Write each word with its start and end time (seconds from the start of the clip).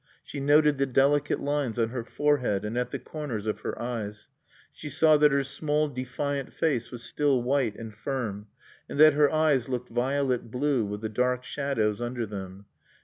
She 0.23 0.39
noted 0.39 0.79
the 0.79 0.87
delicate 0.87 1.41
lines 1.41 1.77
on 1.77 1.89
her 1.89 2.03
forehead 2.03 2.65
and 2.65 2.75
at 2.75 2.89
the 2.89 2.97
corners 2.97 3.45
of 3.45 3.59
her 3.59 3.79
eyes; 3.79 4.29
she 4.73 4.89
saw 4.89 5.15
that 5.17 5.31
her 5.31 5.43
small 5.43 5.89
defiant 5.89 6.51
face 6.53 6.89
was 6.89 7.03
still 7.03 7.43
white 7.43 7.75
and 7.75 7.93
firm, 7.93 8.47
and 8.89 8.99
that 8.99 9.13
her 9.13 9.31
eyes 9.31 9.69
looked 9.69 9.89
violet 9.89 10.49
blue 10.49 10.83
with 10.85 11.01
the 11.01 11.09
dark 11.09 11.43
shadows 11.43 12.01
under 12.01 12.25
them. 12.25 12.65